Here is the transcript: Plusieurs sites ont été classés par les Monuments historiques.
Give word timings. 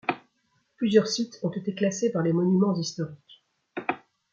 Plusieurs 0.77 1.05
sites 1.05 1.37
ont 1.43 1.51
été 1.51 1.75
classés 1.75 2.11
par 2.11 2.23
les 2.23 2.33
Monuments 2.33 2.73
historiques. 2.75 3.45